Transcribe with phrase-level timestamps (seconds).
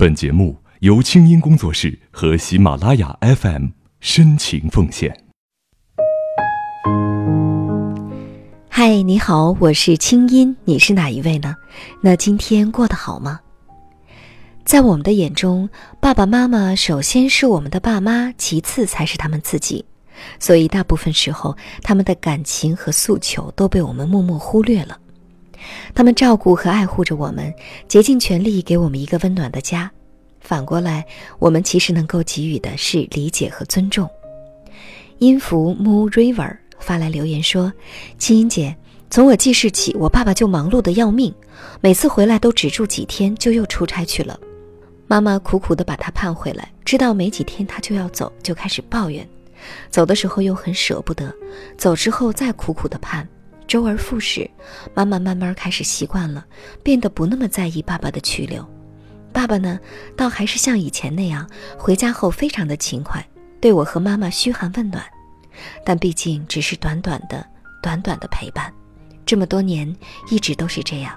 [0.00, 5.24] 本节目由清音工作室和喜马拉雅 FM 深情奉献。
[8.68, 11.56] 嗨，你好，我是清音，你是哪一位呢？
[12.00, 13.40] 那今天过得好吗？
[14.64, 15.68] 在我们的眼中，
[15.98, 19.84] 爸爸妈妈首先是我们的爸妈，其次才是他们自己，
[20.38, 24.96] 所以大部分时候，他们的感情和诉求都被我们默默忽略了。
[25.94, 27.52] 他们照顾和爱护着我们，
[27.86, 29.90] 竭尽全力给我们一个温暖的家。
[30.40, 31.04] 反过来，
[31.38, 34.08] 我们其实能够给予的是理解和尊重。
[35.18, 37.72] 音符 Mo River 发来留言说
[38.18, 38.74] ：“青音姐，
[39.10, 41.34] 从我记事起，我爸爸就忙碌的要命，
[41.80, 44.38] 每次回来都只住几天，就又出差去了。
[45.06, 49.28] 妈妈苦苦的把他盼回来，知道没几天他就要走，就开始抱怨。
[49.90, 51.34] 走的时候又很舍不得，
[51.76, 53.28] 走之后再苦苦的盼。”
[53.68, 54.50] 周而复始，
[54.94, 56.44] 妈妈慢慢开始习惯了，
[56.82, 58.66] 变得不那么在意爸爸的去留。
[59.30, 59.78] 爸爸呢，
[60.16, 61.46] 倒还是像以前那样，
[61.76, 63.24] 回家后非常的勤快，
[63.60, 65.04] 对我和妈妈嘘寒问暖。
[65.84, 67.46] 但毕竟只是短短的、
[67.82, 68.72] 短短的陪伴，
[69.26, 69.94] 这么多年
[70.30, 71.14] 一直都是这样。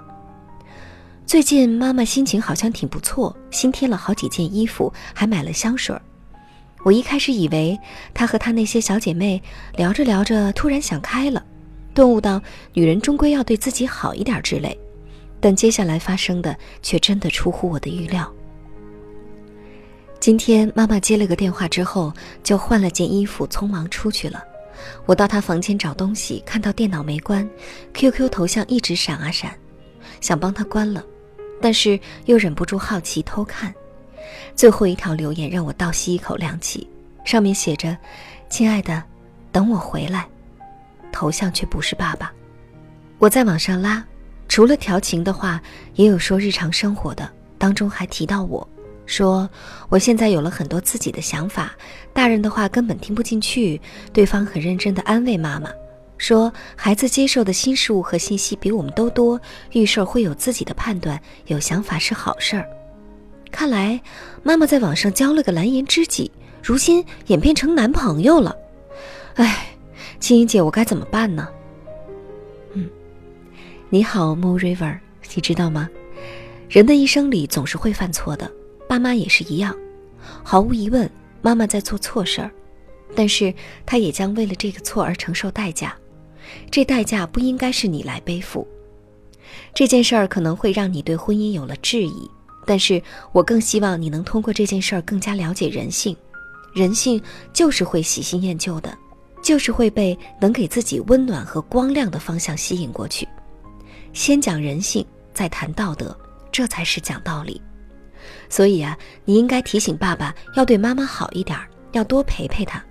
[1.25, 5.95] 最近妈妈心情好像挺不错，新添了好几件衣服，还买了香水。
[6.83, 7.79] 我一开始以为
[8.13, 9.41] 她和她那些小姐妹
[9.77, 11.41] 聊着聊着，突然想开了。
[11.93, 12.41] 顿悟到
[12.73, 14.77] 女人终归要对自己好一点之类，
[15.39, 18.31] 但接下来发生的却真的出乎我的预料。
[20.19, 24.43] 今天妈妈接了个电话之后，就换了件衣服，匆忙出去了。
[25.05, 27.47] 我到她房间找东西，看到电脑没关
[27.93, 29.51] ，QQ 头像一直闪啊闪，
[30.21, 31.03] 想帮她关了，
[31.59, 33.73] 但是又忍不住好奇偷看。
[34.55, 36.87] 最后一条留言让我倒吸一口凉气，
[37.25, 37.97] 上面写着
[38.47, 39.03] ：“亲爱的，
[39.51, 40.27] 等我回来。”
[41.21, 42.33] 头像却不是爸爸，
[43.19, 44.03] 我在网上拉，
[44.47, 45.61] 除了调情的话，
[45.93, 48.67] 也有说日常生活的，当中还提到我，
[49.05, 49.47] 说
[49.87, 51.73] 我现在有了很多自己的想法，
[52.11, 53.79] 大人的话根本听不进去。
[54.11, 55.69] 对方很认真的安慰妈妈，
[56.17, 59.39] 说孩子接受的新事物和信息比我们都多，
[59.73, 62.67] 遇事儿会有自己的判断，有想法是好事儿。
[63.51, 64.01] 看来
[64.41, 66.31] 妈妈在网上交了个蓝颜知己，
[66.63, 68.57] 如今演变成男朋友了，
[69.35, 69.67] 唉。
[70.21, 71.49] 青音姐，我该怎么办呢？
[72.73, 72.87] 嗯，
[73.89, 74.99] 你好，Mo River，
[75.33, 75.89] 你知道吗？
[76.69, 78.49] 人的一生里总是会犯错的，
[78.87, 79.75] 爸妈也是一样。
[80.43, 81.09] 毫无疑问，
[81.41, 82.51] 妈妈在做错事儿，
[83.15, 83.51] 但是
[83.83, 85.97] 她也将为了这个错而承受代价。
[86.69, 88.67] 这代价不应该是你来背负。
[89.73, 92.29] 这件事儿可能会让你对婚姻有了质疑，
[92.67, 96.15] 但是我更希望你能通过这件事儿更加了解人性。
[96.75, 97.19] 人性
[97.51, 98.95] 就是会喜新厌旧的。
[99.41, 103.27] 就是会被能给自己温暖和光亮的方向吸引过去。
[104.13, 106.15] 先讲人性，再谈道德，
[106.51, 107.61] 这才是讲道理。
[108.49, 111.57] 所以啊，你应该提醒爸爸要对妈妈好一点，
[111.93, 112.83] 要多陪陪她。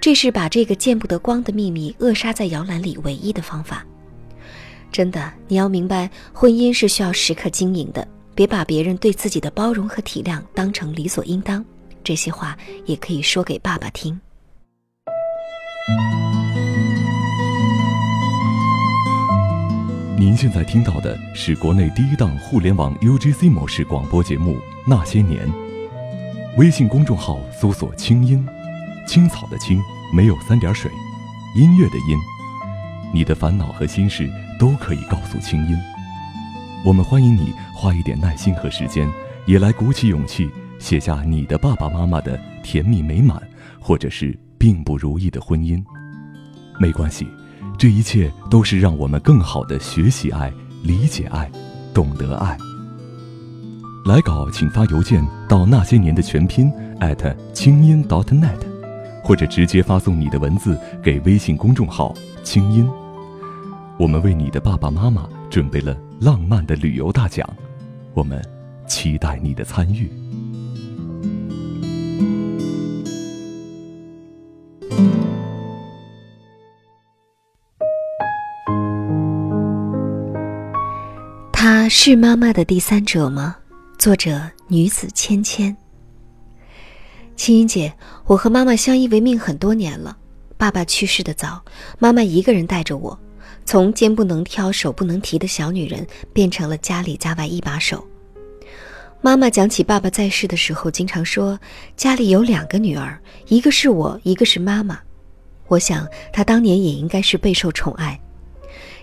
[0.00, 3.86] 这是把这个见不得光的秘密扼杀在摇篮里唯一的方法。
[4.90, 8.06] 真的，你要明白，婚姻是需要时刻经营的。
[8.34, 11.64] 别把别人对自己的包容和体谅当成理所应当。
[12.02, 12.56] 这些话
[12.86, 14.18] 也可以说给爸爸听。
[20.16, 24.54] 您现在听到的是国内第一档互联网 UGC 模式广播节目
[24.86, 25.44] 《那些年》。
[26.56, 28.46] 微信公众号搜索“清音”，
[29.08, 29.82] 青草的青
[30.14, 30.88] 没有三点水，
[31.56, 32.16] 音乐的音。
[33.12, 35.76] 你的烦恼和心事都可以告诉清音。
[36.84, 39.10] 我们欢迎你花一点耐心和时间，
[39.46, 43.42] 也来鼓起勇气写下你的爸爸妈妈的甜蜜美满，
[43.80, 44.38] 或者是。
[44.62, 45.82] 并不如意的婚姻，
[46.78, 47.26] 没关系，
[47.76, 50.52] 这一切都是让我们更好的学习爱、
[50.84, 51.50] 理解爱、
[51.92, 52.56] 懂得爱。
[54.04, 56.72] 来稿请发邮件到那些年的全拼
[57.52, 58.60] 清音 .dot.net，
[59.24, 62.88] 或者直接发送你的文字给微信公众号清音。
[63.98, 67.44] 我们为你的爸爸妈妈准备了浪漫的旅游大奖，
[68.14, 68.40] 我们
[68.86, 70.08] 期待你的参与。
[82.04, 83.56] 是妈妈的第三者吗？
[83.96, 85.76] 作者女子芊芊。
[87.36, 87.94] 青音姐，
[88.24, 90.16] 我和妈妈相依为命很多年了。
[90.56, 91.62] 爸爸去世的早，
[92.00, 93.16] 妈妈一个人带着我，
[93.64, 98.04] 从肩不能挑、手不能提的小女人，变成了家里家外一把手。
[99.20, 101.56] 妈妈讲起爸爸在世的时候，经常说
[101.96, 103.16] 家里有两个女儿，
[103.46, 104.98] 一个是我，一个是妈妈。
[105.68, 108.20] 我想她当年也应该是备受宠爱，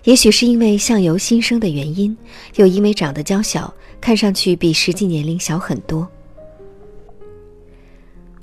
[0.03, 2.15] 也许是因为相由心生的原因，
[2.55, 6.07] 又因为长得娇小，看上去比实际年龄小很多。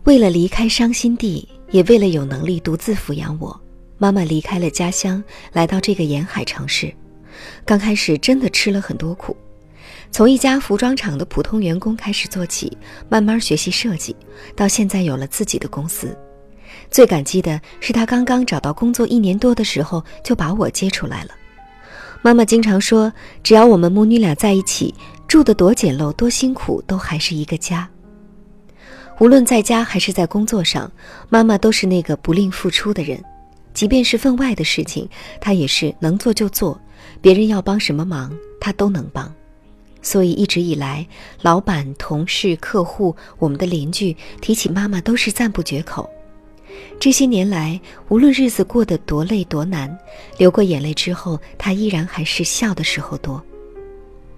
[0.05, 3.59] 为了离开伤心地，也为了有能力独自抚养我，
[3.99, 5.23] 妈妈离开了家乡，
[5.53, 6.93] 来到这个沿海城市。
[7.65, 9.37] 刚开始真的吃了很多苦，
[10.13, 12.77] 从一家服装厂的普通员工开始做起，
[13.09, 14.15] 慢慢学习设计，
[14.55, 16.17] 到现在有了自己的公司。
[16.91, 21.31] 最感激的是，他刚刚找到工作一年多的时候，就把我接出来了。
[22.23, 24.93] 妈妈经常说，只要我们母女俩在一起，
[25.29, 27.89] 住得多简陋、多辛苦，都还是一个家。
[29.21, 30.91] 无论在家还是在工作上，
[31.29, 33.23] 妈妈都是那个不吝付出的人，
[33.73, 35.09] 即便是分外的事情，
[35.41, 36.79] 她也是能做就做。
[37.21, 39.33] 别人要帮什么忙，她都能帮。
[40.03, 41.07] 所以一直以来，
[41.43, 46.09] 老板、同事、客户，我们的邻居提起妈妈都是赞不绝口。
[46.99, 49.97] 这些年来，无论日子过得多累多难，
[50.39, 53.43] 流过眼泪之后，他依然还是笑的时候多。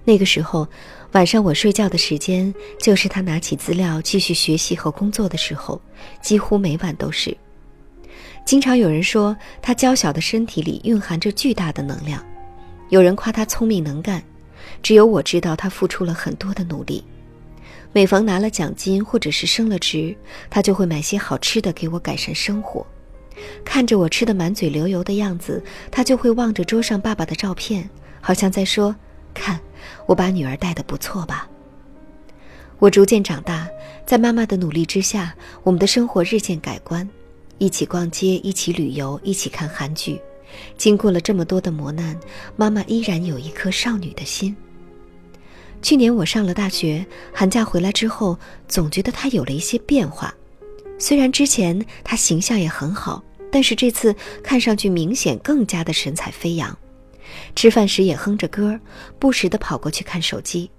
[0.03, 0.67] 那个时候，
[1.11, 5.79] 晚上我睡觉的时间，就是他拿起资料继续学习和工作的时候，
[6.21, 7.35] 几乎每晚都是。
[8.45, 12.23] 经常有人说他娇小的身体里蕴含着巨大的能量，
[12.89, 14.23] 有人夸他聪明能干，
[14.81, 17.03] 只有我知道他付出了很多的努力。
[17.91, 20.15] 每逢拿了奖金或者是升了职，
[20.49, 22.85] 他就会买些好吃的给我改善生活。
[23.65, 27.89] 看着我吃的满嘴流油的样子，他就会望着桌上爸爸的照片，
[28.21, 28.95] 好像在说
[29.33, 29.59] ：“看。”
[30.05, 31.47] 我把女儿带的不错吧？
[32.79, 33.67] 我逐渐长大，
[34.05, 35.33] 在妈妈的努力之下，
[35.63, 37.07] 我们的生活日渐改观，
[37.59, 40.19] 一起逛街，一起旅游，一起看韩剧。
[40.77, 42.19] 经过了这么多的磨难，
[42.57, 44.55] 妈妈依然有一颗少女的心。
[45.81, 48.37] 去年我上了大学，寒假回来之后，
[48.67, 50.33] 总觉得她有了一些变化。
[50.97, 56.77] 虽然之前她形象也很好，但是这次看上去明显更加的神采飞扬。
[57.55, 58.77] 吃饭时也哼着歌，
[59.17, 60.69] 不时的跑过去看手机，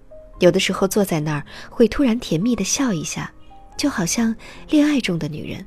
[0.40, 3.32] 有的时候坐在那儿会突然甜蜜的笑一下，
[3.78, 4.34] 就好像
[4.68, 5.64] 恋爱中的女人。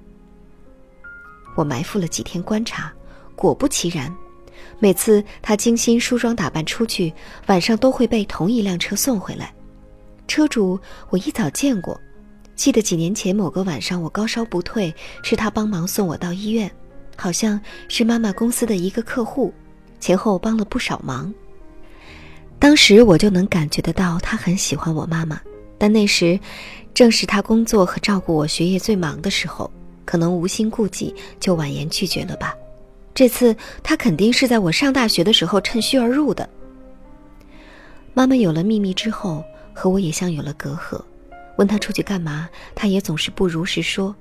[1.55, 2.93] 我埋伏了几天观察，
[3.35, 4.13] 果不其然，
[4.79, 7.13] 每次她精心梳妆打扮出去，
[7.47, 9.53] 晚上都会被同一辆车送回来。
[10.27, 10.79] 车主
[11.09, 11.99] 我一早见过，
[12.55, 16.71] 记得几年前某个晚上我高烧不退，是他帮忙送我到医院，
[17.15, 19.53] 好像是妈妈公司的一个客户。
[19.99, 21.33] 前后帮了不少忙。
[22.59, 25.39] 当时我就能感觉得到他很喜欢我妈妈，
[25.77, 26.39] 但那时
[26.93, 29.69] 正是他工作和照顾我学业最忙的时候，
[30.05, 32.53] 可能无心顾忌就婉言拒绝了吧。
[33.13, 36.47] 这次他肯定是在我上大学的时候趁虚而入的。
[38.13, 39.43] 妈妈有了秘密之后，
[39.73, 41.01] 和我也像有了隔阂。
[41.57, 44.15] 问他出去干嘛，他也总是不如实说，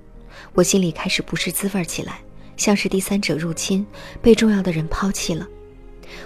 [0.52, 2.20] 我心里开始不是滋味起来，
[2.58, 3.86] 像是第三者入侵，
[4.20, 5.48] 被重要的人抛弃了。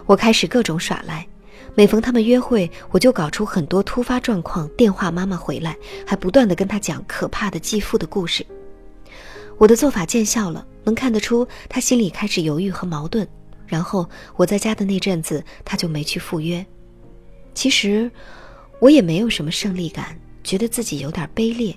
[0.04, 1.24] 我开始各种耍赖，
[1.76, 8.44] 每逢他们约会，我就搞出很多突发状况，电话妈妈回来，还不断的跟他讲可怕的继父的故事。
[9.58, 13.26] 我的做法见效了，能看得出他心里开始犹豫和矛盾。
[13.66, 16.64] 然后我在家的那阵子，他就没去赴约。
[17.54, 18.10] 其实
[18.78, 21.76] 我也没有什么胜利感，觉得自己有点卑劣，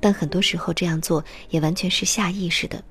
[0.00, 2.82] 但很多时候这样做也完全是下意识的，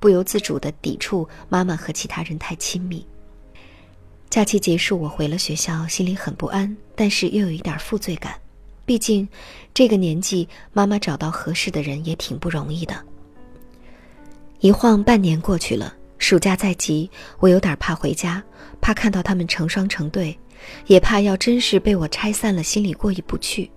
[0.00, 3.06] 不由自主的抵触妈妈和其他人太亲密。
[4.30, 8.34] 假期结束，我回了学校，心里很不安，但是又有一点负罪感。
[8.84, 9.28] 毕竟，
[9.72, 12.94] 这个年纪，妈妈找到合适的人也挺不容易的。
[14.62, 18.40] 一晃半年过去了，暑假在即，我有点怕回家，
[18.80, 20.38] 怕看到他们成双成对，
[20.86, 23.68] 也怕要真是被我拆散了，心里过意不去。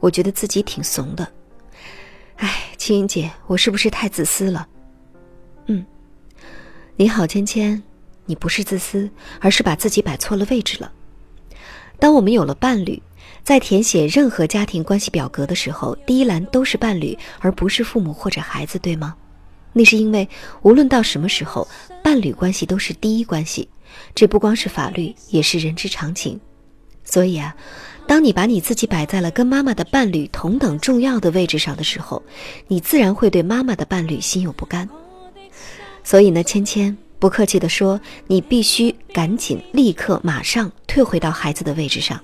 [0.00, 1.26] 我觉得自己挺怂的。
[2.36, 4.68] 哎，青音姐，我是不是太自私了？
[5.64, 5.82] 嗯。
[6.96, 7.82] 你好，芊芊。
[8.26, 10.92] 你不是自私，而是把自己摆错了位置了。
[11.98, 13.02] 当我们有了伴侣，
[13.42, 19.16] 在填写任何家庭关系表格的时候，第一栏都是伴侣，而不是父母或者孩子，对吗？
[19.78, 20.28] 那是因为
[20.62, 21.66] 无论到什么时候，
[22.02, 23.68] 伴侣关系都是第一关系。
[24.12, 26.38] 这不光是法律，也是人之常情。
[27.04, 27.54] 所以啊，
[28.06, 32.20] 当你把你自己摆在了跟妈妈的伴侣同等重要的位置上的时候，
[32.66, 34.88] 你自然会对妈妈的伴侣心有不甘。
[36.02, 36.96] 所以呢，芊芊。
[37.20, 42.20] 不客气地说，你必须赶紧、立刻、马上退回到孩子的位置上。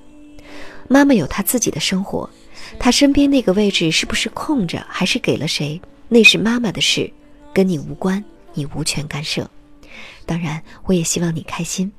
[0.87, 2.31] 妈妈有她自己的生活，
[2.79, 7.13] 她身边那个位置是不是空着，还是给了谁，那是妈妈的事，
[7.55, 9.49] 跟你无关，你无权干涉。
[10.27, 11.93] 当然，我也希望你开心。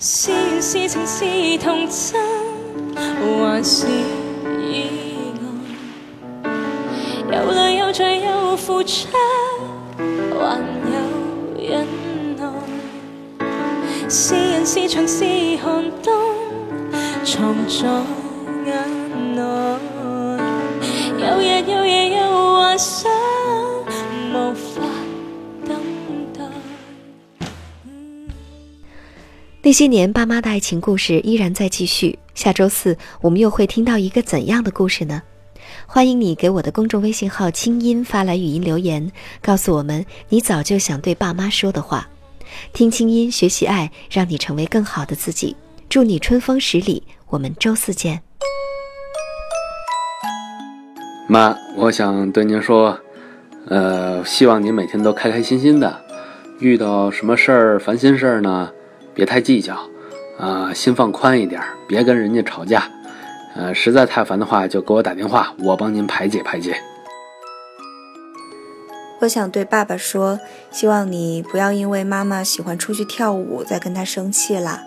[0.00, 1.24] 是事情是
[1.58, 2.20] 同真，
[2.96, 3.86] 还是
[4.60, 4.90] 意
[6.42, 6.50] 外？
[7.30, 9.06] 有泪有罪有付出，
[9.96, 10.58] 还
[10.90, 10.98] 有
[11.56, 11.86] 忍
[12.36, 12.42] 耐。
[14.10, 15.24] 是人是长是
[15.58, 16.12] 寒冬，
[17.24, 17.86] 藏在
[18.66, 18.72] 眼
[19.36, 19.40] 内。
[21.20, 22.20] 有日有夜有
[22.54, 23.21] 幻想。
[29.64, 32.18] 那些年，爸妈的爱情故事依然在继续。
[32.34, 35.22] 下周四，我们又会听到一个怎样的故事呢？
[35.86, 39.08] 欢迎你给我的公众微信号“清音”发来语音留言，
[39.40, 42.08] 告诉我们你早就想对爸妈说的话。
[42.72, 45.54] 听清音，学习爱，让你成为更好的自己。
[45.88, 48.20] 祝你春风十里，我们周四见。
[51.28, 52.98] 妈，我想对您说，
[53.68, 56.04] 呃，希望您每天都开开心心的，
[56.58, 58.68] 遇到什么事儿、烦心事儿呢，
[59.14, 59.76] 别太计较，
[60.38, 62.88] 啊，心放宽一点，别跟人家吵架，
[63.54, 66.76] 呃，实在太烦的话就给我打电话，我帮您排解排解。
[69.20, 70.40] 我想对爸爸说，
[70.70, 74.82] 希望你不要因为妈妈喜欢出去跳舞再跟他生气了，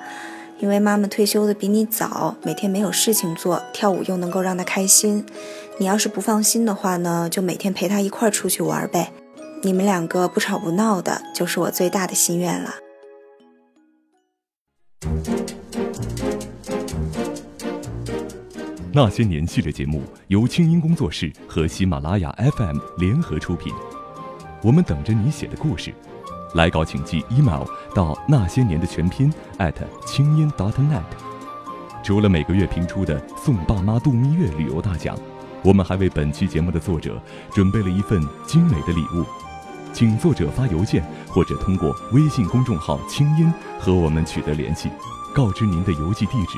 [0.60, 5.25] 因为妈妈退休的比你早，每天没有事情做，跳舞又能够让她开心。
[5.77, 9.12] 你要是不放心的话呢，就每天陪她一块儿出去玩呗。
[9.62, 12.75] 你们两个不吵不闹的，就是我最大的心愿了。
[18.94, 23.74] 那些年系列节目由清音工作室和喜马拉雅 FM 联合出品。
[24.64, 25.94] 我们等着你写的故事，
[26.54, 29.32] 来稿请寄 email 到那些年的全拼
[30.06, 31.04] 清音 .dot.net。
[32.02, 35.18] 除了每个月评出的送爸妈度蜜月旅游大奖，
[35.62, 37.22] 我们还为本期节目的作者
[37.52, 39.25] 准备了一份精美的礼物，
[39.96, 43.50] 请作者发邮件或者通过微信公众号“清音”
[43.80, 44.90] 和我们取得联系，
[45.34, 46.58] 告知您的邮寄地址。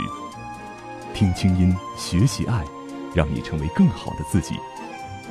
[1.14, 2.66] 听清音，学习爱，
[3.14, 4.56] 让你成为更好的自己。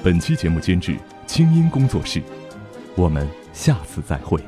[0.04, 0.96] 本期节目监制
[1.26, 2.22] 清音工作室。
[2.94, 4.40] 我们下次再会。